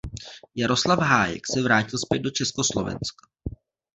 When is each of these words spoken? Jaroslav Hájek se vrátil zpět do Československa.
Jaroslav 0.55 0.99
Hájek 0.99 1.41
se 1.53 1.61
vrátil 1.61 1.99
zpět 1.99 2.19
do 2.19 2.29
Československa. 2.31 3.27